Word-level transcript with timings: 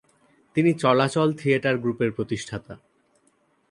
তিনি 0.55 0.73
"চলাচল" 0.73 1.29
থিয়েটার 1.33 1.75
গ্রুপের 1.77 2.11
প্রতিষ্ঠাতা। 2.11 2.73